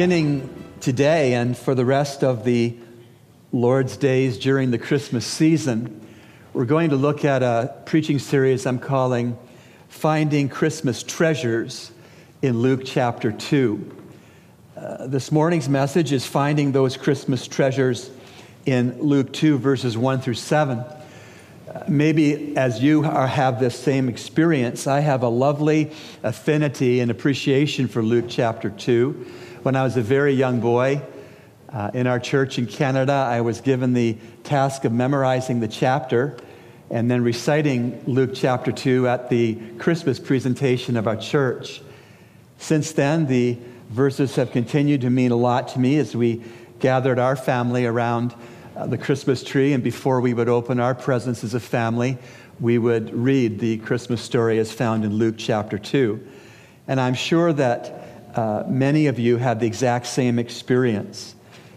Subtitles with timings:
[0.00, 0.48] Beginning
[0.80, 2.74] today and for the rest of the
[3.52, 6.00] Lord's days during the Christmas season,
[6.54, 9.36] we're going to look at a preaching series I'm calling
[9.90, 11.92] Finding Christmas Treasures
[12.40, 13.96] in Luke chapter 2.
[14.74, 18.10] Uh, this morning's message is Finding Those Christmas Treasures
[18.64, 20.78] in Luke 2, verses 1 through 7.
[20.78, 20.96] Uh,
[21.88, 27.86] maybe as you are, have this same experience, I have a lovely affinity and appreciation
[27.86, 29.26] for Luke chapter 2
[29.62, 31.02] when I was a very young boy
[31.68, 36.36] uh, in our church in Canada, I was given the task of memorizing the chapter
[36.88, 41.82] and then reciting Luke chapter 2 at the Christmas presentation of our church.
[42.56, 43.58] Since then, the
[43.90, 46.42] verses have continued to mean a lot to me as we
[46.78, 48.34] gathered our family around
[48.76, 52.16] uh, the Christmas tree, and before we would open our presents as a family,
[52.60, 56.26] we would read the Christmas story as found in Luke chapter 2.
[56.88, 57.99] And I'm sure that
[58.34, 61.34] uh, many of you have the exact same experience.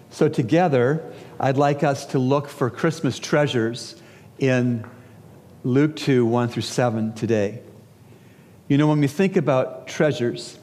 [0.10, 1.04] So, together,
[1.40, 3.96] I'd like us to look for Christmas treasures
[4.40, 4.86] in
[5.64, 7.62] Luke 2 1 through 7 today.
[8.68, 10.58] You know, when we think about treasures,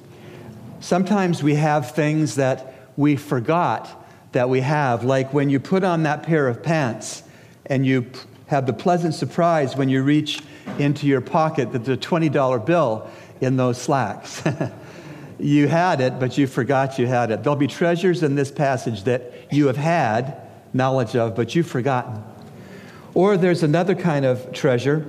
[0.80, 3.96] sometimes we have things that we forgot
[4.32, 7.22] that we have, like when you put on that pair of pants
[7.66, 8.10] and you
[8.46, 10.40] have the pleasant surprise when you reach
[10.78, 13.08] into your pocket that there's a $20 bill
[13.40, 14.42] in those slacks.
[15.42, 17.42] you had it, but you forgot you had it.
[17.42, 20.36] There'll be treasures in this passage that you have had
[20.72, 22.22] knowledge of, but you've forgotten.
[23.14, 25.06] Or there's another kind of treasure,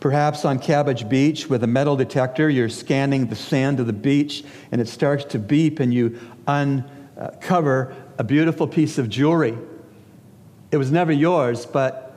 [0.00, 2.48] perhaps on Cabbage Beach with a metal detector.
[2.48, 7.94] You're scanning the sand of the beach and it starts to beep, and you uncover
[8.18, 9.56] a beautiful piece of jewelry.
[10.70, 12.16] It was never yours, but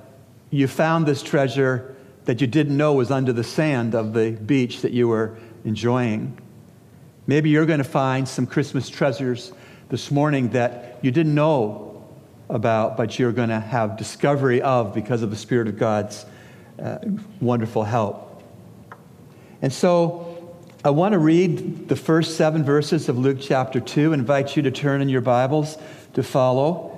[0.50, 1.96] you found this treasure
[2.26, 6.38] that you didn't know was under the sand of the beach that you were enjoying.
[7.30, 9.52] Maybe you're going to find some Christmas treasures
[9.90, 12.08] this morning that you didn't know
[12.50, 16.26] about, but you're going to have discovery of because of the Spirit of God's
[16.82, 17.00] uh,
[17.42, 18.42] wonderful help.
[19.62, 20.56] And so
[20.86, 24.12] I want to read the first seven verses of Luke chapter 2.
[24.12, 25.78] I invite you to turn in your Bibles
[26.14, 26.98] to follow.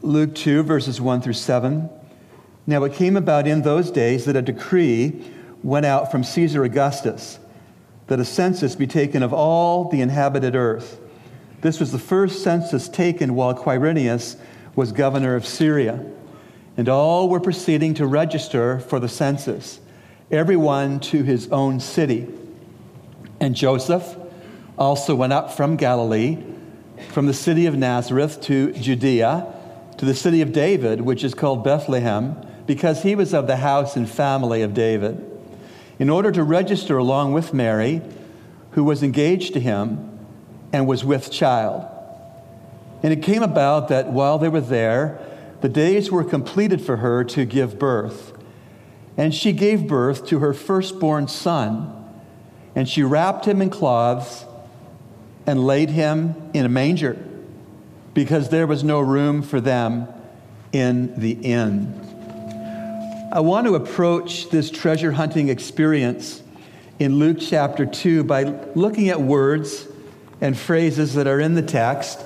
[0.00, 1.90] Luke 2, verses 1 through 7.
[2.68, 5.24] Now it came about in those days that a decree
[5.64, 7.40] went out from Caesar Augustus
[8.10, 10.98] that a census be taken of all the inhabited earth.
[11.60, 14.34] This was the first census taken while Quirinius
[14.74, 16.04] was governor of Syria.
[16.76, 19.78] And all were proceeding to register for the census,
[20.28, 22.26] everyone to his own city.
[23.38, 24.16] And Joseph
[24.76, 26.38] also went up from Galilee,
[27.10, 29.54] from the city of Nazareth to Judea,
[29.98, 33.94] to the city of David, which is called Bethlehem, because he was of the house
[33.94, 35.29] and family of David
[36.00, 38.00] in order to register along with Mary,
[38.70, 40.18] who was engaged to him
[40.72, 41.86] and was with child.
[43.02, 45.20] And it came about that while they were there,
[45.60, 48.32] the days were completed for her to give birth.
[49.18, 51.92] And she gave birth to her firstborn son,
[52.74, 54.46] and she wrapped him in cloths
[55.46, 57.18] and laid him in a manger,
[58.14, 60.08] because there was no room for them
[60.72, 62.09] in the inn.
[63.32, 66.42] I want to approach this treasure hunting experience
[66.98, 68.42] in Luke chapter 2 by
[68.74, 69.86] looking at words
[70.40, 72.18] and phrases that are in the text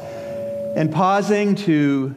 [0.75, 2.15] and pausing to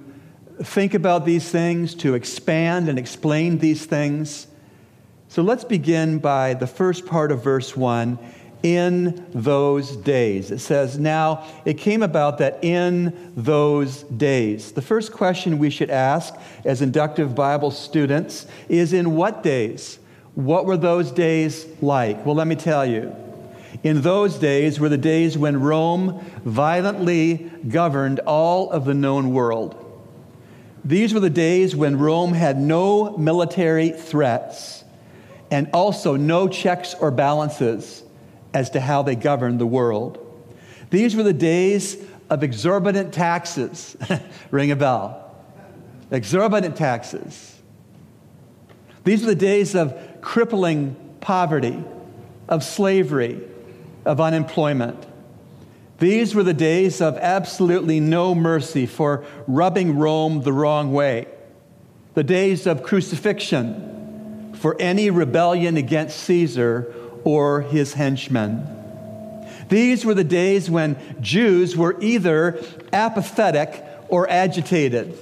[0.63, 4.47] think about these things, to expand and explain these things.
[5.27, 8.17] So let's begin by the first part of verse 1
[8.63, 10.51] in those days.
[10.51, 14.71] It says, Now it came about that in those days.
[14.71, 16.33] The first question we should ask
[16.65, 19.99] as inductive Bible students is in what days?
[20.35, 22.25] What were those days like?
[22.25, 23.15] Well, let me tell you.
[23.83, 29.83] In those days were the days when Rome violently governed all of the known world.
[30.83, 34.83] These were the days when Rome had no military threats
[35.51, 38.03] and also no checks or balances
[38.57, 40.17] as to how they governed the world.
[40.89, 41.95] These were the days
[42.27, 43.95] of exorbitant taxes.
[44.51, 45.31] Ring a bell.
[46.09, 47.55] Exorbitant taxes.
[49.03, 51.83] These were the days of crippling poverty,
[52.49, 53.39] of slavery,
[54.05, 55.05] of unemployment.
[55.99, 61.27] These were the days of absolutely no mercy for rubbing Rome the wrong way.
[62.15, 66.91] The days of crucifixion for any rebellion against Caesar
[67.27, 68.65] or his henchmen.
[69.67, 72.63] These were the days when Jews were either
[72.93, 75.19] apathetic or agitated.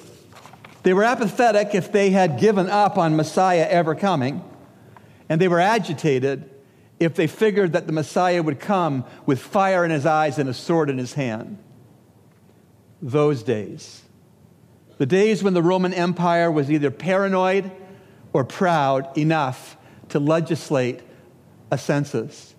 [0.84, 4.44] They were apathetic if they had given up on Messiah ever coming,
[5.30, 6.48] and they were agitated
[7.00, 10.54] if they figured that the Messiah would come with fire in his eyes and a
[10.54, 11.58] sword in his hand.
[13.02, 14.04] those days.
[15.00, 17.72] The days when the Roman Empire was either paranoid
[18.32, 19.76] or proud enough
[20.10, 21.02] to legislate
[21.72, 22.56] a census.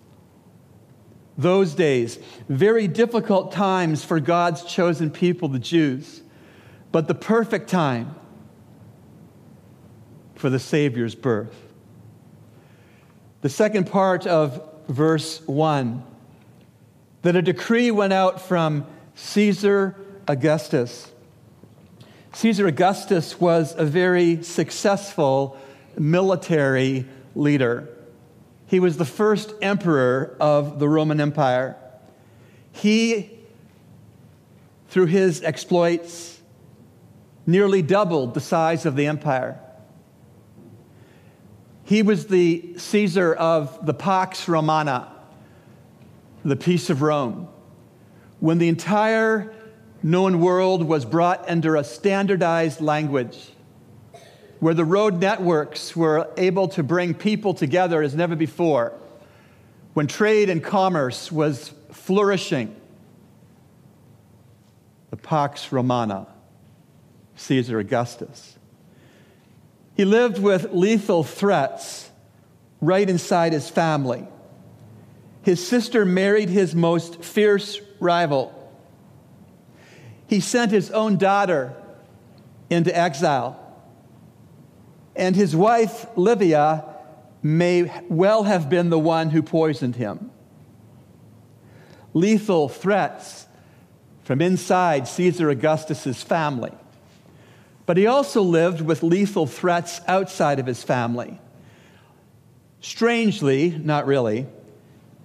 [1.37, 2.17] Those days,
[2.49, 6.21] very difficult times for God's chosen people, the Jews,
[6.91, 8.15] but the perfect time
[10.35, 11.53] for the Savior's birth.
[13.41, 16.03] The second part of verse 1
[17.21, 19.95] that a decree went out from Caesar
[20.27, 21.11] Augustus.
[22.33, 25.57] Caesar Augustus was a very successful
[25.97, 27.05] military
[27.35, 27.89] leader.
[28.67, 31.77] He was the first emperor of the Roman Empire.
[32.71, 33.31] He,
[34.89, 36.41] through his exploits,
[37.45, 39.57] nearly doubled the size of the empire.
[41.85, 45.13] He was the Caesar of the Pax Romana,
[46.43, 47.47] the peace of Rome.
[48.41, 49.53] When the entire
[50.03, 53.51] known world was brought under a standardized language,
[54.59, 58.93] where the road networks were able to bring people together as never before,
[59.93, 62.75] when trade and commerce was flourishing,
[65.09, 66.27] the Pax Romana,
[67.35, 68.57] Caesar Augustus.
[69.95, 72.09] He lived with lethal threats
[72.81, 74.27] right inside his family.
[75.41, 78.53] His sister married his most fierce rival.
[80.27, 81.73] He sent his own daughter
[82.69, 83.66] into exile.
[85.17, 86.85] And his wife, Livia,
[87.41, 90.31] may well have been the one who poisoned him.
[92.13, 93.47] Lethal threats
[94.23, 96.73] from inside Caesar Augustus's family.
[97.87, 101.39] But he also lived with lethal threats outside of his family.
[102.79, 104.45] Strangely, not really,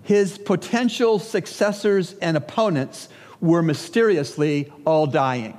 [0.05, 3.09] his potential successors and opponents
[3.41, 5.59] were mysteriously all dying.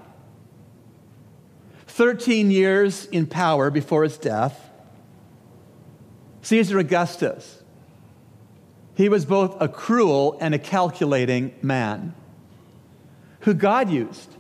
[1.94, 4.72] 13 years in power before his death,
[6.42, 7.62] Caesar Augustus,
[8.96, 12.16] he was both a cruel and a calculating man
[13.42, 14.36] who God used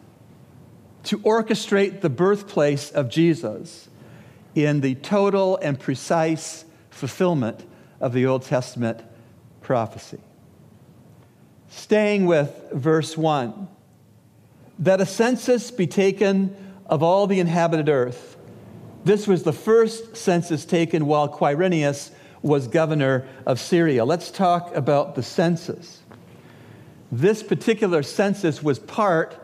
[1.03, 3.87] to orchestrate the birthplace of Jesus
[4.55, 7.63] in the total and precise fulfillment
[7.99, 8.99] of the Old Testament
[9.61, 10.19] prophecy.
[11.69, 13.67] Staying with verse 1
[14.79, 16.55] that a census be taken
[16.87, 18.37] of all the inhabited earth.
[19.05, 24.05] This was the first census taken while Quirinius was governor of Syria.
[24.05, 26.01] Let's talk about the census.
[27.11, 29.37] This particular census was part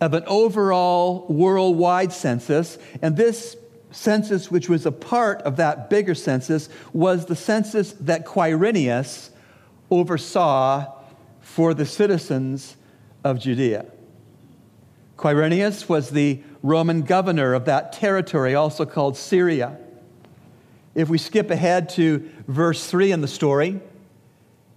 [0.00, 2.78] of an overall worldwide census.
[3.02, 3.56] And this
[3.90, 9.30] census, which was a part of that bigger census, was the census that Quirinius
[9.90, 10.94] oversaw
[11.40, 12.76] for the citizens
[13.24, 13.86] of Judea.
[15.20, 19.76] Quirinius was the Roman governor of that territory, also called Syria.
[20.94, 23.80] If we skip ahead to verse 3 in the story,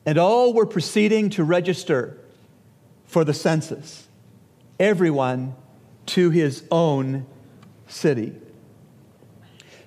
[0.05, 2.19] and all were proceeding to register
[3.05, 4.05] for the census
[4.81, 5.55] everyone
[6.07, 7.25] to his own
[7.87, 8.33] city.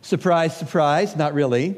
[0.01, 1.77] Surprise, surprise, not really.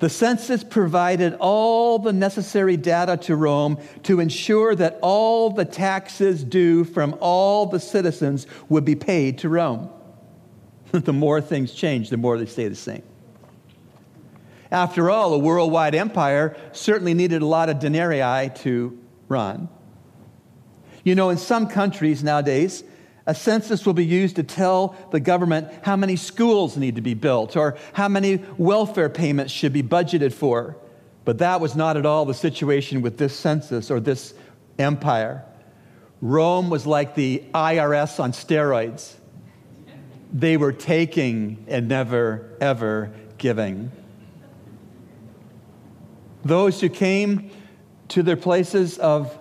[0.00, 6.42] The census provided all the necessary data to Rome to ensure that all the taxes
[6.42, 9.90] due from all the citizens would be paid to Rome.
[10.92, 13.02] the more things change, the more they stay the same.
[14.70, 19.68] After all, a worldwide empire certainly needed a lot of denarii to run.
[21.04, 22.84] You know, in some countries nowadays,
[23.30, 27.14] a census will be used to tell the government how many schools need to be
[27.14, 30.76] built or how many welfare payments should be budgeted for.
[31.24, 34.34] But that was not at all the situation with this census or this
[34.80, 35.44] empire.
[36.20, 39.14] Rome was like the IRS on steroids.
[40.32, 43.92] They were taking and never, ever giving.
[46.44, 47.52] Those who came
[48.08, 49.38] to their places of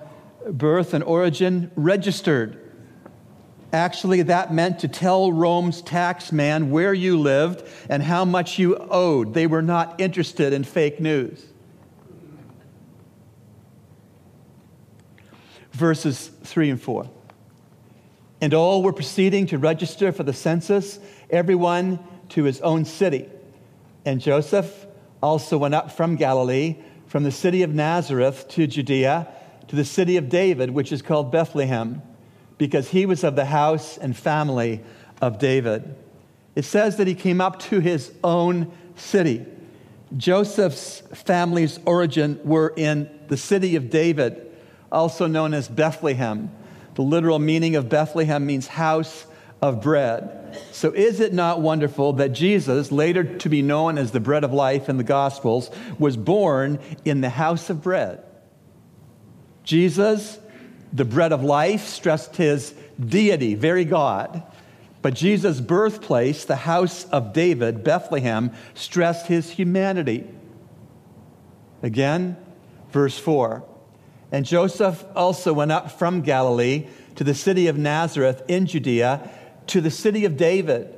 [0.47, 2.58] birth and origin registered.
[3.71, 8.75] Actually, that meant to tell Rome's tax man where you lived and how much you
[8.75, 9.33] owed.
[9.35, 11.45] They were not interested in fake news.
[15.71, 17.09] Verses 3 and 4.
[18.41, 20.99] And all were proceeding to register for the census,
[21.29, 21.99] everyone
[22.29, 23.29] to his own city.
[24.03, 24.87] And Joseph
[25.21, 29.27] also went up from Galilee, from the city of Nazareth to Judea
[29.67, 32.01] to the city of David, which is called Bethlehem,
[32.59, 34.81] because he was of the house and family
[35.19, 35.95] of David.
[36.55, 39.45] It says that he came up to his own city.
[40.15, 44.45] Joseph's family's origin were in the city of David,
[44.91, 46.51] also known as Bethlehem.
[46.95, 49.25] The literal meaning of Bethlehem means house
[49.61, 50.35] of bread.
[50.71, 54.51] So, is it not wonderful that Jesus, later to be known as the bread of
[54.51, 58.23] life in the Gospels, was born in the house of bread?
[59.63, 60.39] Jesus,
[60.91, 64.43] the bread of life, stressed his deity, very God.
[65.01, 70.27] But Jesus' birthplace, the house of David, Bethlehem, stressed his humanity.
[71.81, 72.35] Again,
[72.91, 73.63] verse 4.
[74.31, 79.29] And Joseph also went up from Galilee to the city of Nazareth in Judea,
[79.67, 80.93] to the city of David,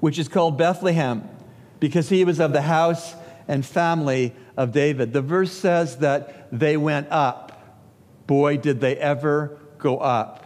[0.00, 1.28] which is called Bethlehem,
[1.80, 3.14] because he was of the house
[3.46, 5.12] and family of David.
[5.12, 7.53] The verse says that they went up.
[8.26, 10.44] Boy, did they ever go up.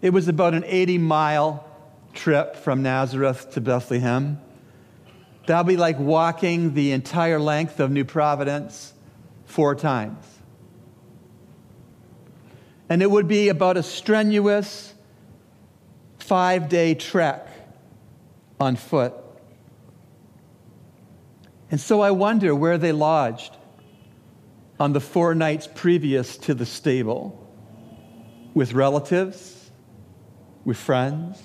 [0.00, 1.68] It was about an 80 mile
[2.14, 4.40] trip from Nazareth to Bethlehem.
[5.46, 8.94] That'll be like walking the entire length of New Providence
[9.46, 10.24] four times.
[12.88, 14.94] And it would be about a strenuous
[16.18, 17.48] five day trek
[18.60, 19.12] on foot.
[21.70, 23.56] And so I wonder where they lodged
[24.78, 27.42] on the four nights previous to the stable
[28.54, 29.70] with relatives,
[30.64, 31.40] with friends,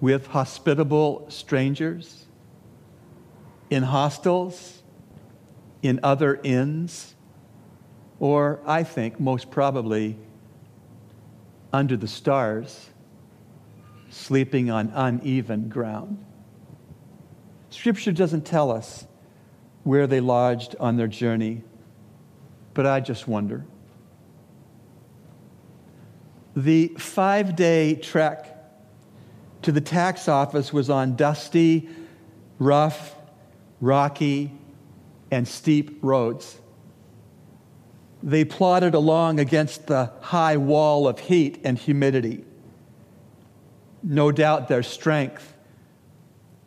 [0.00, 2.26] with hospitable strangers,
[3.70, 4.82] in hostels,
[5.82, 7.14] in other inns,
[8.20, 10.16] or I think most probably
[11.72, 12.90] under the stars,
[14.10, 16.22] sleeping on uneven ground.
[17.70, 19.06] Scripture doesn't tell us
[19.84, 21.62] where they lodged on their journey,
[22.74, 23.64] but I just wonder.
[26.54, 28.48] The five day trek
[29.62, 31.88] to the tax office was on dusty,
[32.58, 33.14] rough,
[33.80, 34.52] rocky,
[35.30, 36.58] and steep roads.
[38.22, 42.44] They plodded along against the high wall of heat and humidity.
[44.02, 45.54] No doubt their strength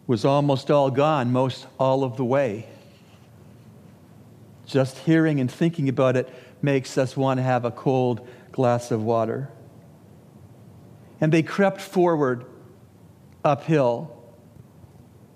[0.07, 2.67] was almost all gone, most all of the way.
[4.65, 9.03] Just hearing and thinking about it makes us want to have a cold glass of
[9.03, 9.49] water.
[11.21, 12.45] And they crept forward
[13.43, 14.11] uphill.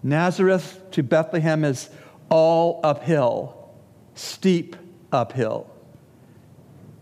[0.01, 1.89] Nazareth to Bethlehem is
[2.29, 3.69] all uphill,
[4.15, 4.75] steep
[5.11, 5.69] uphill.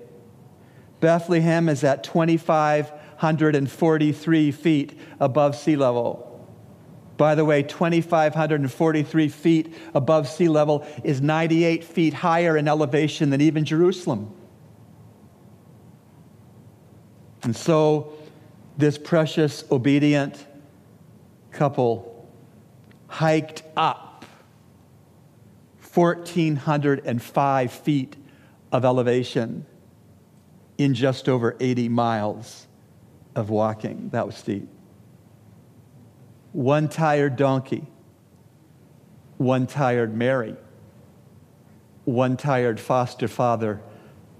[1.01, 6.27] Bethlehem is at 2,543 feet above sea level.
[7.17, 13.41] By the way, 2,543 feet above sea level is 98 feet higher in elevation than
[13.41, 14.33] even Jerusalem.
[17.43, 18.13] And so,
[18.77, 20.47] this precious, obedient
[21.51, 22.29] couple
[23.09, 24.25] hiked up
[25.93, 28.17] 1,405 feet
[28.73, 29.67] of elevation
[30.81, 32.67] in just over 80 miles
[33.37, 34.09] of walking.
[34.13, 34.67] That was steep
[36.53, 37.87] one tired donkey,
[39.37, 40.57] one tired Mary,
[42.07, 43.83] one tired foster father,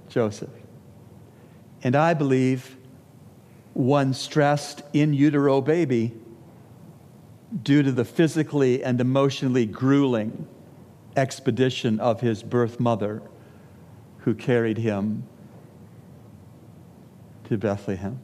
[0.09, 0.49] Joseph.
[1.85, 2.75] And I believe
[3.75, 6.15] one stressed in utero baby
[7.63, 10.49] due to the physically and emotionally grueling
[11.17, 13.21] expedition of his birth mother
[14.21, 15.25] who carried him
[17.51, 18.17] to Bethlehem.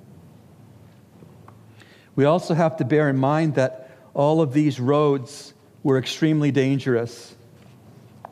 [2.14, 5.52] We also have to bear in mind that all of these roads
[5.82, 7.34] were extremely dangerous.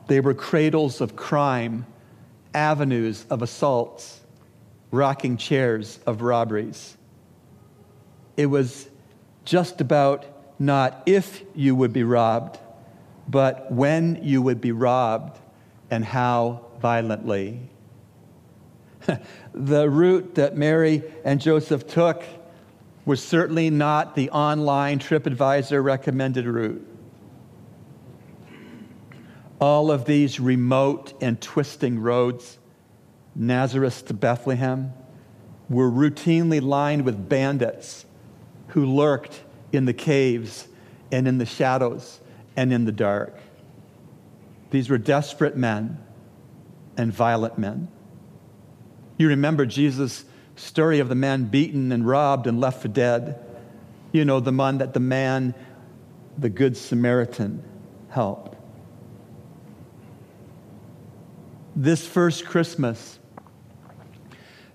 [0.06, 1.84] They were cradles of crime,
[2.54, 4.20] avenues of assaults,
[4.92, 6.96] rocking chairs of robberies.
[8.36, 8.88] It was
[9.44, 10.24] just about
[10.60, 12.56] not if you would be robbed,
[13.28, 15.40] but when you would be robbed
[15.90, 17.68] and how violently.
[19.54, 22.24] the route that Mary and Joseph took
[23.04, 26.86] was certainly not the online TripAdvisor recommended route.
[29.60, 32.58] All of these remote and twisting roads,
[33.34, 34.92] Nazareth to Bethlehem,
[35.68, 38.04] were routinely lined with bandits
[38.68, 39.42] who lurked
[39.72, 40.68] in the caves
[41.12, 42.20] and in the shadows
[42.56, 43.38] and in the dark.
[44.70, 45.98] These were desperate men
[46.96, 47.88] and violent men.
[49.16, 50.24] You remember Jesus
[50.56, 53.38] story of the man beaten and robbed and left for dead.
[54.12, 55.54] You know, the one that the man,
[56.38, 57.62] the Good Samaritan,
[58.10, 58.56] helped.
[61.76, 63.18] This first Christmas,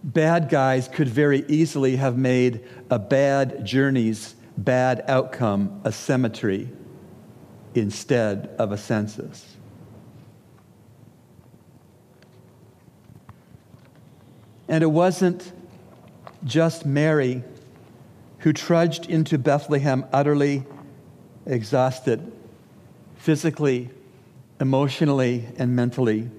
[0.04, 6.70] bad guys could very easily have made a bad journey's bad outcome a cemetery
[7.74, 9.56] instead of a census.
[14.70, 15.52] And it wasn't
[16.46, 17.44] just Mary
[18.40, 20.64] who trudged into Bethlehem utterly
[21.46, 22.32] exhausted,
[23.18, 23.90] physically,
[24.62, 26.30] emotionally, and mentally.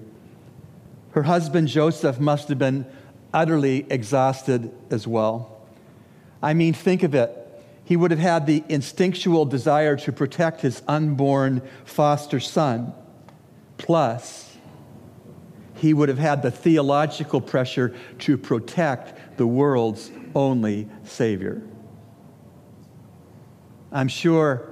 [1.11, 2.85] Her husband Joseph must have been
[3.33, 5.61] utterly exhausted as well.
[6.41, 7.37] I mean, think of it.
[7.83, 12.93] He would have had the instinctual desire to protect his unborn foster son.
[13.77, 14.50] Plus,
[15.81, 21.59] he would have had the theological pressure to protect the world's only Savior.
[23.91, 24.69] I'm sure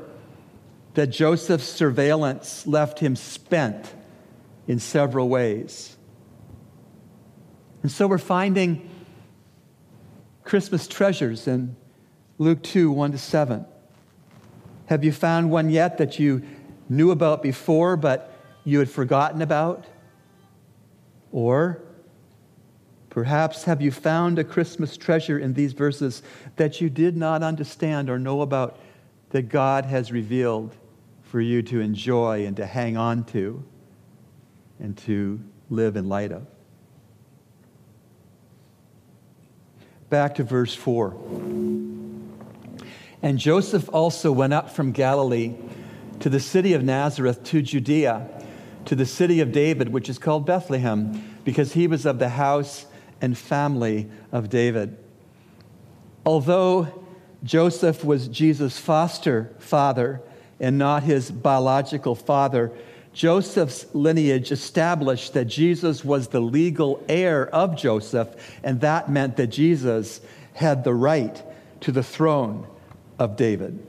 [0.94, 3.92] that Joseph's surveillance left him spent
[4.68, 5.98] in several ways.
[7.82, 8.88] And so we're finding
[10.44, 11.76] Christmas treasures in
[12.38, 13.66] Luke 2 1 to 7.
[14.86, 16.44] Have you found one yet that you
[16.88, 18.32] knew about before but
[18.64, 19.88] you had forgotten about?
[21.32, 21.82] Or
[23.10, 26.22] perhaps have you found a Christmas treasure in these verses
[26.56, 28.80] that you did not understand or know about
[29.32, 30.76] that God has revealed
[31.24, 33.64] for you to enjoy and to hang on to
[34.80, 36.48] and to live in light of?
[40.10, 41.16] Back to verse 4.
[43.22, 45.54] And Joseph also went up from Galilee
[46.22, 48.28] to the city of Nazareth to Judea,
[48.90, 52.88] to the city of David, which is called Bethlehem, because he was of the house
[53.22, 54.98] and family of David.
[56.26, 56.88] Although
[57.44, 60.24] Joseph was Jesus' foster father
[60.60, 62.72] and not his biological father,
[63.14, 69.48] Joseph's lineage established that Jesus was the legal heir of Joseph, and that meant that
[69.48, 70.20] Jesus
[70.54, 71.44] had the right
[71.82, 72.66] to the throne
[73.20, 73.86] of David.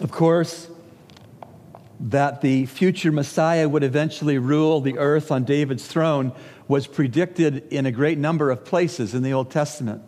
[0.00, 0.68] Of course,
[2.02, 6.32] that the future Messiah would eventually rule the earth on David's throne
[6.66, 10.02] was predicted in a great number of places in the Old Testament.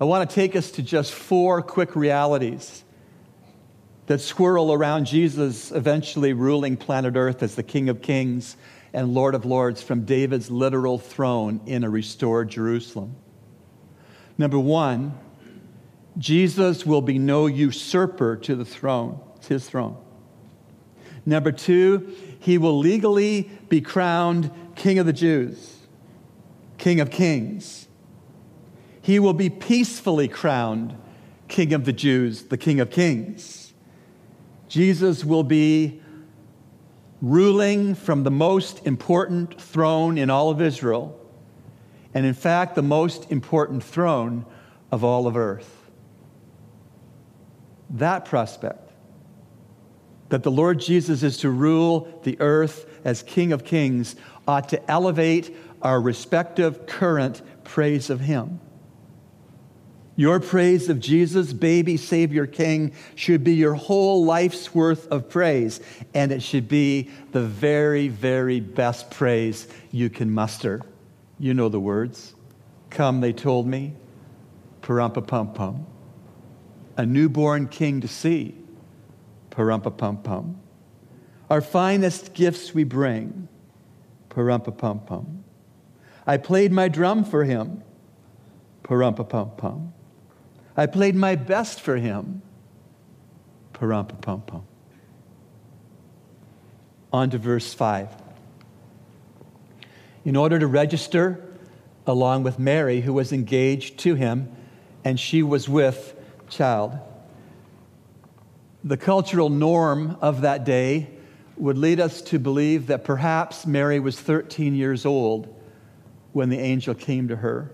[0.00, 2.82] I want to take us to just four quick realities
[4.06, 8.56] that swirl around Jesus eventually ruling planet Earth as the King of Kings
[8.92, 13.14] and Lord of Lords from David's literal throne in a restored Jerusalem.
[14.36, 15.16] Number one,
[16.18, 20.01] Jesus will be no usurper to the throne, it's his throne.
[21.24, 25.76] Number two, he will legally be crowned King of the Jews,
[26.78, 27.86] King of Kings.
[29.00, 30.96] He will be peacefully crowned
[31.48, 33.72] King of the Jews, the King of Kings.
[34.68, 36.00] Jesus will be
[37.20, 41.18] ruling from the most important throne in all of Israel,
[42.14, 44.44] and in fact, the most important throne
[44.90, 45.90] of all of earth.
[47.90, 48.81] That prospect,
[50.32, 54.16] that the Lord Jesus is to rule the earth as King of Kings,
[54.48, 58.58] ought to elevate our respective current praise of Him.
[60.16, 65.80] Your praise of Jesus, baby Savior King, should be your whole life's worth of praise,
[66.14, 70.80] and it should be the very, very best praise you can muster.
[71.38, 72.34] You know the words.
[72.88, 73.92] Come, they told me,
[74.80, 75.86] parumpa pum pum.
[76.96, 78.61] A newborn king to see,
[79.52, 80.60] parumpa pum pum.
[81.48, 83.46] Our finest gifts we bring,
[84.30, 85.44] parumpa pum pum.
[86.26, 87.84] I played my drum for him,
[88.82, 89.92] parumpa pum pum.
[90.76, 92.42] I played my best for him.
[93.74, 94.64] Parampa pum pum.
[97.12, 98.08] On to verse 5.
[100.24, 101.44] In order to register
[102.06, 104.50] along with Mary, who was engaged to him,
[105.04, 106.16] and she was with
[106.48, 106.98] child.
[108.84, 111.08] The cultural norm of that day
[111.56, 115.54] would lead us to believe that perhaps Mary was 13 years old
[116.32, 117.70] when the angel came to her.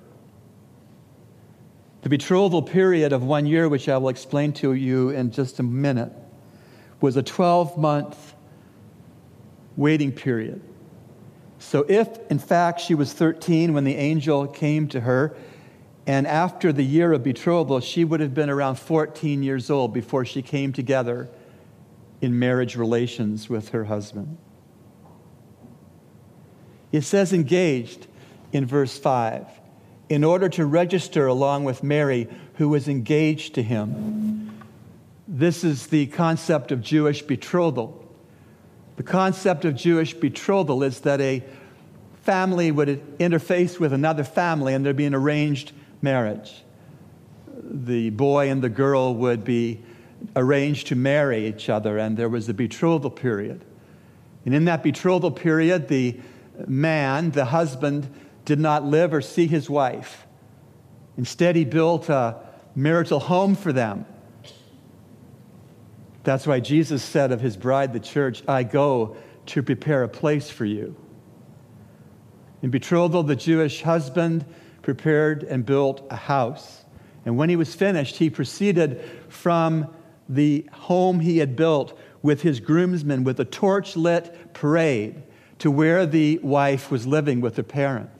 [2.02, 5.62] The betrothal period of one year, which I will explain to you in just a
[5.62, 6.12] minute,
[7.00, 8.34] was a 12 month
[9.76, 10.60] waiting period.
[11.58, 15.36] So, if in fact she was 13 when the angel came to her,
[16.08, 20.24] and after the year of betrothal, she would have been around 14 years old before
[20.24, 21.28] she came together
[22.22, 24.38] in marriage relations with her husband.
[26.92, 28.06] It says engaged
[28.52, 29.46] in verse 5
[30.08, 34.50] in order to register along with Mary, who was engaged to him.
[35.28, 38.02] This is the concept of Jewish betrothal.
[38.96, 41.44] The concept of Jewish betrothal is that a
[42.22, 46.62] family would interface with another family and there'd be an arranged marriage.
[47.62, 49.82] The boy and the girl would be
[50.36, 53.64] arranged to marry each other, and there was a betrothal period.
[54.44, 56.18] And in that betrothal period, the
[56.66, 58.12] man, the husband,
[58.44, 60.26] did not live or see his wife.
[61.16, 62.36] Instead, he built a
[62.74, 64.06] marital home for them.
[66.22, 70.50] That's why Jesus said of his bride, the church, I go to prepare a place
[70.50, 70.94] for you.
[72.62, 74.44] In betrothal, the Jewish husband
[74.88, 76.86] prepared and built a house.
[77.26, 79.86] And when he was finished, he proceeded from
[80.30, 85.22] the home he had built with his groomsmen with a torch lit parade
[85.58, 88.17] to where the wife was living with her parents.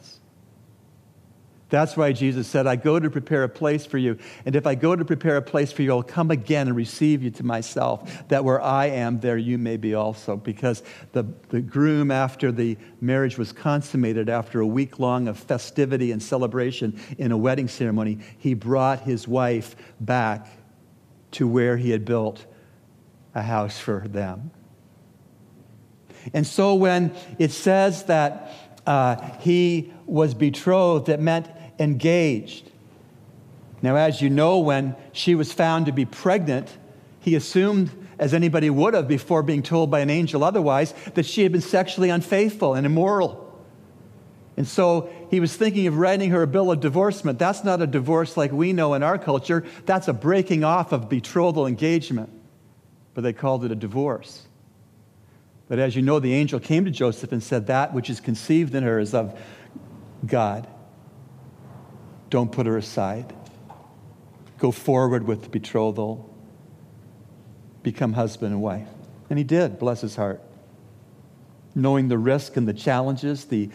[1.71, 4.19] That's why Jesus said, I go to prepare a place for you.
[4.47, 7.23] And if I go to prepare a place for you, I'll come again and receive
[7.23, 10.37] you to myself, that where I am, there you may be also.
[10.37, 16.11] Because the, the groom, after the marriage was consummated, after a week long of festivity
[16.11, 20.49] and celebration in a wedding ceremony, he brought his wife back
[21.33, 22.47] to where he had built
[23.35, 24.51] a house for them.
[26.33, 28.53] And so when it says that
[28.87, 31.47] uh, he was betrothed, it meant
[31.79, 32.71] engaged.
[33.83, 36.77] Now, as you know, when she was found to be pregnant,
[37.21, 41.43] he assumed, as anybody would have before being told by an angel otherwise, that she
[41.43, 43.45] had been sexually unfaithful and immoral.
[44.57, 47.39] And so he was thinking of writing her a bill of divorcement.
[47.39, 51.09] That's not a divorce like we know in our culture, that's a breaking off of
[51.09, 52.31] betrothal engagement.
[53.15, 54.49] But they called it a divorce.
[55.69, 58.75] But as you know, the angel came to Joseph and said, That which is conceived
[58.75, 59.39] in her is of
[60.27, 60.67] God.
[62.31, 63.33] Don't put her aside.
[64.59, 66.35] Go forward with the betrothal.
[67.83, 68.89] Become husband and wife.
[69.31, 70.43] And he did, bless his heart.
[71.75, 73.71] Knowing the risk and the challenges, the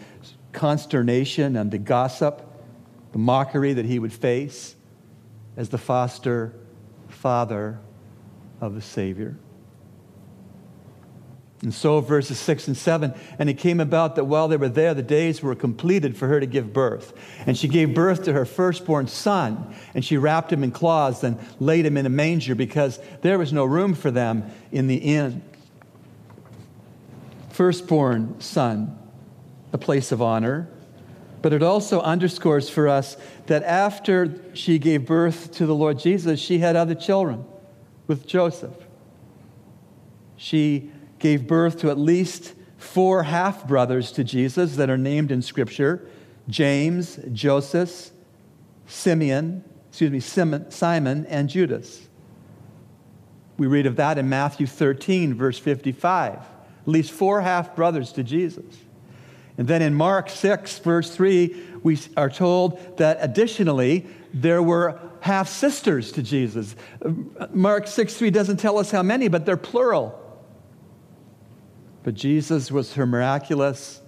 [0.52, 2.42] consternation and the gossip,
[3.12, 4.76] the mockery that he would face
[5.56, 6.52] as the foster
[7.08, 7.78] father
[8.60, 9.36] of the Savior.
[11.64, 14.92] And so, verses 6 and 7, and it came about that while they were there,
[14.92, 17.14] the days were completed for her to give birth.
[17.46, 21.38] And she gave birth to her firstborn son, and she wrapped him in cloths and
[21.60, 25.42] laid him in a manger because there was no room for them in the inn.
[27.48, 28.98] Firstborn son,
[29.72, 30.68] a place of honor.
[31.40, 36.40] But it also underscores for us that after she gave birth to the Lord Jesus,
[36.40, 37.46] she had other children
[38.06, 38.76] with Joseph.
[40.36, 45.42] She gave birth to at least four half brothers to Jesus that are named in
[45.42, 46.06] Scripture
[46.48, 48.10] James, Joseph,
[48.86, 52.08] Simeon, excuse me, Simon, and Judas.
[53.56, 56.34] We read of that in Matthew 13, verse 55.
[56.34, 56.44] At
[56.86, 58.64] least four half brothers to Jesus.
[59.56, 65.48] And then in Mark 6, verse 3, we are told that additionally, there were half
[65.48, 66.74] sisters to Jesus.
[67.52, 70.20] Mark 6, 3 doesn't tell us how many, but they're plural.
[72.04, 74.00] But Jesus was her miraculous,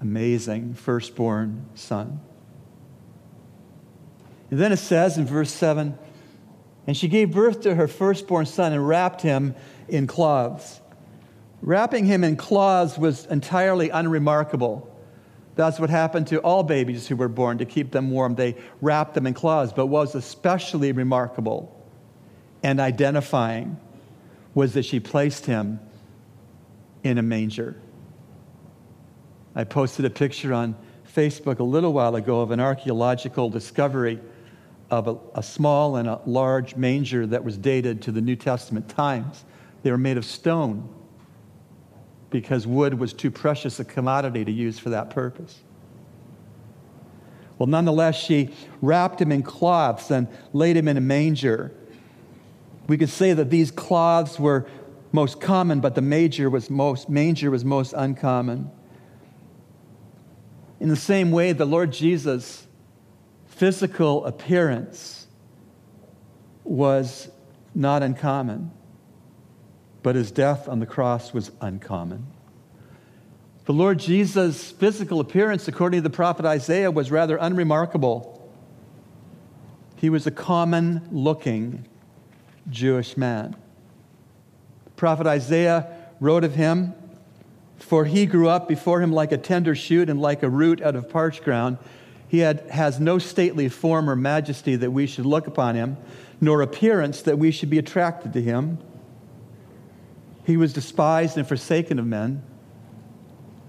[0.00, 2.20] amazing firstborn son.
[4.50, 5.98] And then it says in verse 7
[6.86, 9.54] and she gave birth to her firstborn son and wrapped him
[9.88, 10.80] in cloths.
[11.62, 14.86] Wrapping him in cloths was entirely unremarkable.
[15.56, 18.34] That's what happened to all babies who were born to keep them warm.
[18.34, 19.72] They wrapped them in cloths.
[19.72, 21.76] But what was especially remarkable
[22.62, 23.78] and identifying
[24.54, 25.80] was that she placed him
[27.02, 27.76] in a manger.
[29.54, 30.76] I posted a picture on
[31.14, 34.20] Facebook a little while ago of an archaeological discovery
[34.90, 38.88] of a, a, small and a large manger that was dated to the New Testament
[38.88, 39.44] times.
[39.82, 40.88] They were made of stone
[42.30, 45.60] because wood was too precious a commodity to use for that purpose.
[47.58, 51.72] Well, nonetheless, she wrapped him in cloths and laid him in a manger.
[52.86, 54.66] We could say that these cloths were
[55.12, 58.70] most common, but the major was most, manger was most uncommon.
[60.78, 62.66] In the same way, the Lord Jesus'
[63.46, 65.26] physical appearance
[66.64, 67.28] was
[67.74, 68.70] not uncommon,
[70.02, 72.26] but his death on the cross was uncommon.
[73.66, 78.50] The Lord Jesus' physical appearance, according to the prophet Isaiah, was rather unremarkable.
[79.96, 81.86] He was a common looking
[82.68, 83.56] Jewish man
[85.00, 85.86] prophet Isaiah
[86.20, 86.92] wrote of him
[87.78, 90.94] For he grew up before him like a tender shoot and like a root out
[90.94, 91.78] of parched ground.
[92.28, 95.96] He had, has no stately form or majesty that we should look upon him,
[96.38, 98.76] nor appearance that we should be attracted to him.
[100.44, 102.42] He was despised and forsaken of men,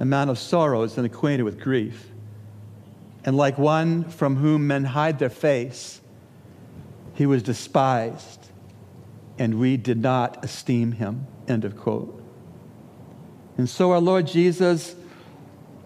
[0.01, 2.09] a man of sorrows and acquainted with grief.
[3.23, 6.01] And like one from whom men hide their face,
[7.13, 8.40] he was despised
[9.41, 11.25] and we did not esteem him.
[11.47, 12.23] End of quote.
[13.57, 14.95] And so our Lord Jesus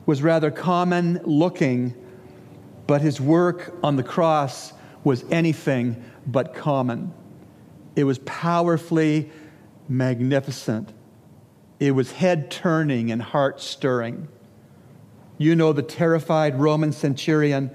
[0.05, 1.95] was rather common looking,
[2.85, 4.73] but his work on the cross
[5.05, 7.13] was anything but common.
[7.95, 9.31] It was powerfully
[9.87, 10.91] magnificent.
[11.79, 14.27] It was head turning and heart stirring.
[15.37, 17.71] You know the terrified Roman centurion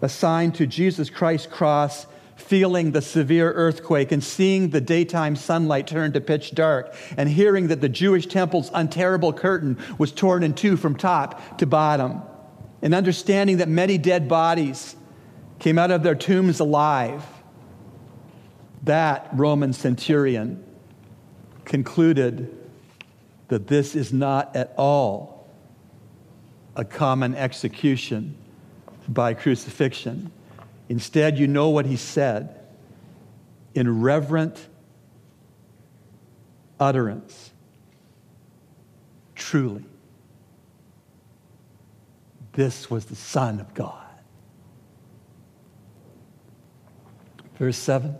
[0.00, 2.06] assigned to Jesus Christ's cross,
[2.40, 7.68] feeling the severe earthquake and seeing the daytime sunlight turn to pitch dark, and hearing
[7.68, 12.22] that the Jewish temple's unterrible curtain was torn in two from top to bottom,
[12.82, 14.96] and understanding that many dead bodies
[15.58, 17.24] came out of their tombs alive.
[18.84, 20.64] That Roman centurion
[21.64, 22.56] concluded
[23.48, 25.48] that this is not at all
[26.76, 28.36] a common execution
[29.08, 30.32] by crucifixion.
[30.90, 32.58] Instead, you know what he said
[33.76, 34.66] in reverent
[36.80, 37.52] utterance.
[39.36, 39.84] Truly,
[42.54, 44.04] this was the Son of God.
[47.54, 48.16] Verse 7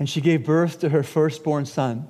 [0.00, 2.08] And she gave birth to her firstborn son,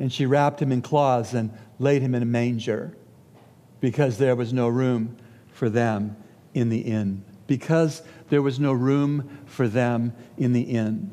[0.00, 2.96] and she wrapped him in cloths and laid him in a manger
[3.78, 5.16] because there was no room
[5.52, 6.16] for them
[6.52, 7.24] in the inn.
[7.46, 11.10] Because there was no room for them in the inn.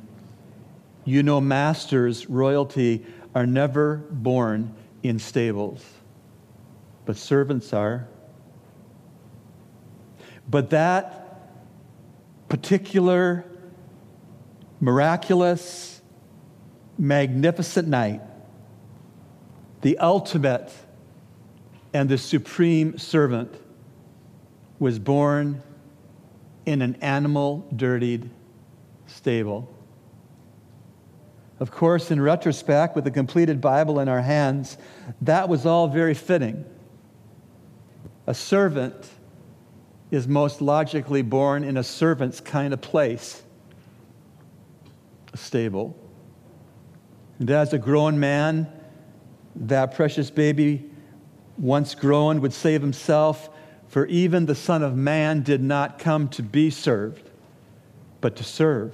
[1.06, 5.84] You know, masters, royalty, are never born in stables,
[7.06, 8.08] but servants are.
[10.50, 11.24] But that
[12.50, 13.46] particular
[14.80, 16.02] miraculous,
[16.98, 18.22] magnificent night,
[19.82, 20.72] the ultimate
[21.94, 23.54] and the supreme servant
[24.80, 25.62] was born
[26.66, 28.30] in an animal dirtied
[29.08, 29.74] stable.
[31.60, 34.78] Of course, in retrospect, with the completed Bible in our hands,
[35.22, 36.66] that was all very fitting.
[38.28, 39.10] A servant
[40.12, 43.44] is most logically born in a servant's kind of place,
[45.34, 45.98] a stable.
[47.40, 48.68] And as a grown man,
[49.56, 50.90] that precious baby,
[51.58, 53.50] once grown, would save himself
[53.94, 57.30] for even the Son of Man did not come to be served,
[58.22, 58.92] but to serve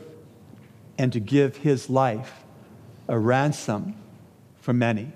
[0.98, 2.44] and to give his life
[3.08, 3.96] a ransom
[4.60, 5.10] for many.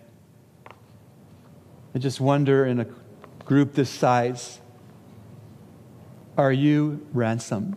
[1.93, 2.87] I just wonder in a
[3.43, 4.61] group this size,
[6.37, 7.75] are you ransomed?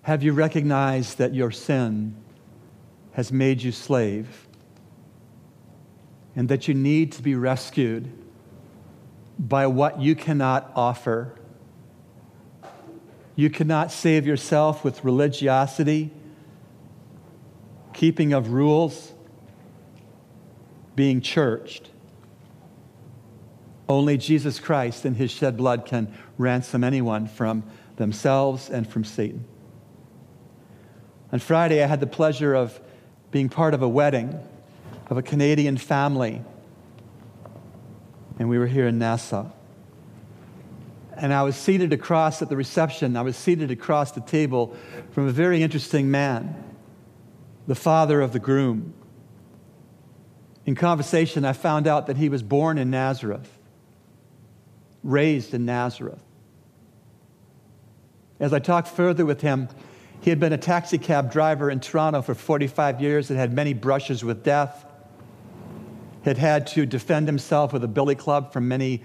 [0.00, 2.14] Have you recognized that your sin
[3.12, 4.48] has made you slave
[6.34, 8.10] and that you need to be rescued?
[9.40, 11.32] By what you cannot offer.
[13.34, 16.10] You cannot save yourself with religiosity,
[17.94, 19.12] keeping of rules,
[20.94, 21.88] being churched.
[23.88, 27.64] Only Jesus Christ and his shed blood can ransom anyone from
[27.96, 29.46] themselves and from Satan.
[31.32, 32.78] On Friday, I had the pleasure of
[33.30, 34.38] being part of a wedding
[35.08, 36.42] of a Canadian family
[38.40, 39.50] and we were here in Nassau.
[41.12, 44.74] And I was seated across at the reception, I was seated across the table
[45.10, 46.56] from a very interesting man,
[47.66, 48.94] the father of the groom.
[50.64, 53.58] In conversation, I found out that he was born in Nazareth,
[55.04, 56.22] raised in Nazareth.
[58.38, 59.68] As I talked further with him,
[60.22, 63.74] he had been a taxi cab driver in Toronto for 45 years and had many
[63.74, 64.86] brushes with death
[66.24, 69.02] had had to defend himself with a billy club from many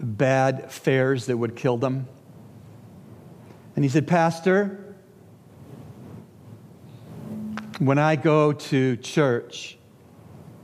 [0.00, 2.08] bad fares that would kill them.
[3.76, 4.96] And he said, Pastor,
[7.78, 9.78] when I go to church,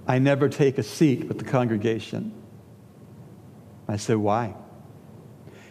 [0.06, 2.32] I never take a seat with the congregation.
[3.86, 4.54] I said, Why?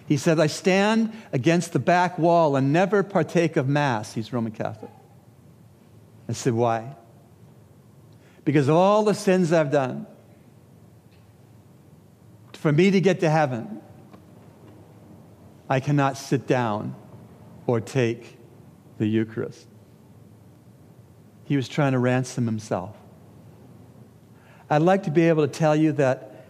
[0.08, 4.14] He said, I stand against the back wall and never partake of Mass.
[4.14, 4.92] He's Roman Catholic.
[6.28, 6.96] I said, Why?
[8.46, 10.06] Because of all the sins I've done,
[12.63, 13.82] for me to get to heaven,
[15.67, 16.95] I cannot sit down
[17.67, 18.38] or take
[18.99, 19.67] the Eucharist.
[21.43, 22.95] He was trying to ransom himself.
[24.69, 26.45] I'd like to be able to tell you that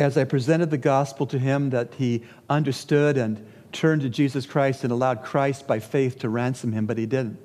[0.00, 4.82] as I presented the gospel to him, that he understood and turned to Jesus Christ
[4.82, 7.38] and allowed Christ by faith to ransom him, but he didn't.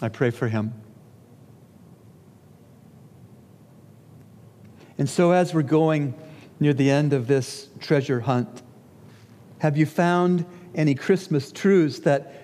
[0.00, 0.72] I pray for him.
[5.00, 6.14] And so, as we're going
[6.60, 8.62] near the end of this treasure hunt,
[9.58, 12.40] have you found any Christmas truths that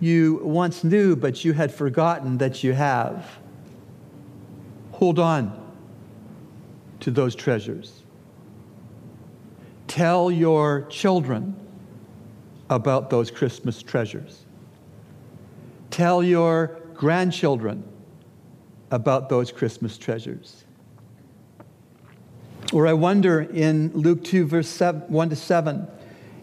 [0.00, 3.38] you once knew, but you had forgotten that you have.
[4.92, 5.56] Hold on
[7.00, 8.02] to those treasures.
[9.86, 11.54] Tell your children
[12.70, 14.44] about those Christmas treasures.
[15.90, 17.84] Tell your grandchildren
[18.90, 20.64] about those Christmas treasures.
[22.72, 25.88] Or I wonder in Luke 2, verse 7, 1 to 7,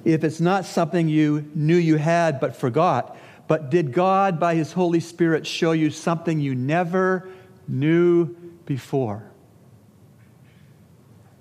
[0.03, 4.73] if it's not something you knew you had but forgot, but did God, by His
[4.73, 7.29] Holy Spirit, show you something you never
[7.67, 8.35] knew
[8.65, 9.23] before?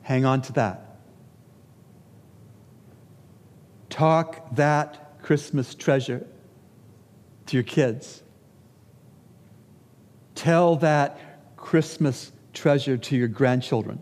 [0.02, 0.98] Hang on to that.
[3.90, 6.24] Talk that Christmas treasure
[7.46, 8.22] to your kids.
[10.36, 14.00] Tell that Christmas treasure to your grandchildren.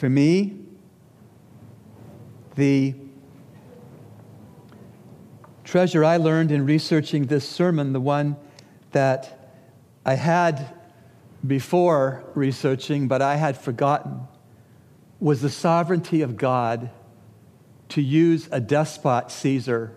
[0.00, 0.56] For me,
[2.54, 2.94] the
[5.62, 8.38] treasure I learned in researching this sermon, the one
[8.92, 9.52] that
[10.06, 10.74] I had
[11.46, 14.22] before researching, but I had forgotten,
[15.18, 16.88] was the sovereignty of God
[17.90, 19.92] to use a despot, Caesar,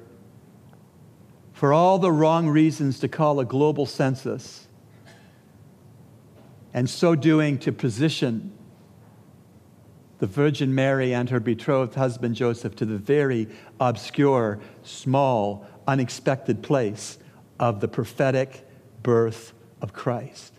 [1.53, 4.67] for all the wrong reasons to call a global census,
[6.73, 8.51] and so doing to position
[10.23, 13.45] the Virgin Mary and her betrothed husband Joseph to the very
[13.81, 17.17] obscure, small, unexpected place
[17.59, 18.65] of the prophetic
[19.03, 20.53] birth of Christ.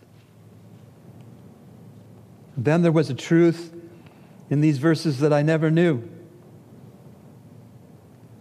[2.55, 3.73] Then there was a truth
[4.51, 6.07] in these verses that I never knew.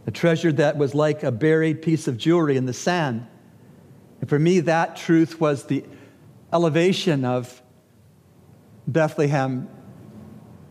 [0.07, 3.27] A treasure that was like a buried piece of jewelry in the sand.
[4.21, 5.87] And for me, that truth was the
[6.53, 7.63] elevation of
[8.87, 9.71] Bethlehem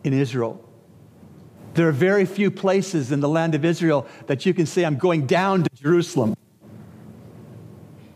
[0.03, 0.63] in Israel.
[1.73, 4.97] There are very few places in the land of Israel that you can say, I'm
[4.97, 6.35] going down to Jerusalem.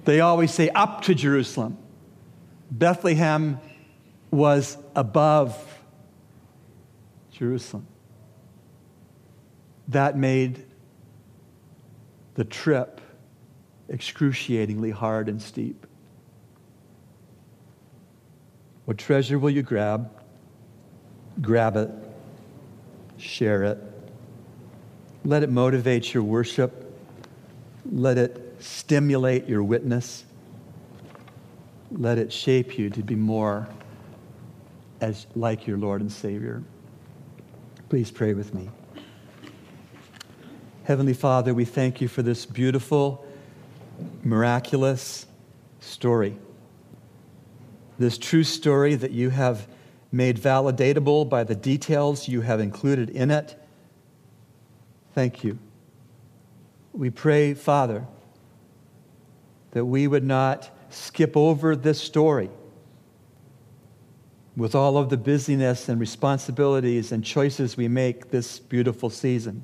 [0.05, 1.77] They always say, up to Jerusalem.
[2.69, 3.59] Bethlehem
[4.31, 5.57] was above
[7.31, 7.87] Jerusalem.
[9.87, 10.65] That made
[12.35, 13.01] the trip
[13.89, 15.87] excruciatingly hard and steep.
[18.85, 20.16] What treasure will you grab?
[21.41, 21.89] Grab it,
[23.17, 23.77] share it.
[25.23, 26.83] Let it motivate your worship.
[27.91, 30.23] Let it stimulate your witness.
[31.91, 33.67] Let it shape you to be more
[35.01, 36.63] as like your Lord and Savior.
[37.89, 38.69] Please pray with me.
[40.83, 43.25] Heavenly Father, we thank you for this beautiful,
[44.23, 45.25] miraculous
[45.79, 46.37] story.
[47.99, 49.67] This true story that you have
[50.11, 53.55] made validatable by the details you have included in it.
[55.13, 55.57] Thank you.
[56.93, 58.05] We pray, Father,
[59.71, 62.49] that we would not skip over this story
[64.55, 69.63] with all of the busyness and responsibilities and choices we make this beautiful season.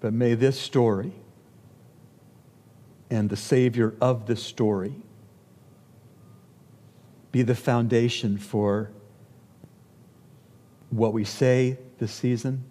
[0.00, 1.12] But may this story
[3.10, 4.94] and the Savior of this story
[7.32, 8.90] be the foundation for
[10.90, 12.64] what we say this season,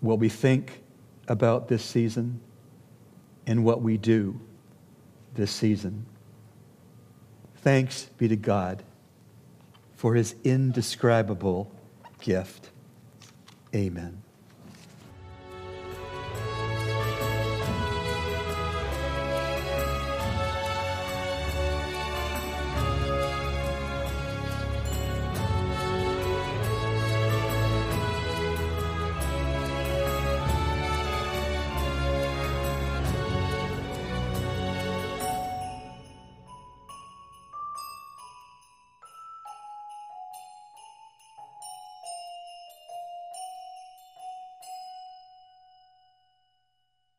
[0.00, 0.82] what we think
[1.28, 2.40] about this season,
[3.46, 4.40] and what we do
[5.34, 6.06] this season.
[7.56, 8.82] Thanks be to God
[9.94, 11.70] for his indescribable
[12.20, 12.70] gift.
[13.74, 14.21] Amen.